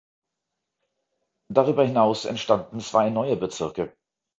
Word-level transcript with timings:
Darüber 1.49 1.85
hinaus 1.85 2.25
entstanden 2.25 2.79
zwei 2.79 3.11
neue 3.11 3.35
Bezirke. 3.35 3.95